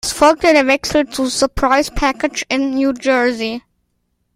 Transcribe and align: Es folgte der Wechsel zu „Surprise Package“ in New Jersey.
Es 0.03 0.13
folgte 0.13 0.51
der 0.51 0.65
Wechsel 0.65 1.07
zu 1.07 1.27
„Surprise 1.27 1.91
Package“ 1.91 2.43
in 2.49 2.71
New 2.71 2.91
Jersey. 2.99 3.61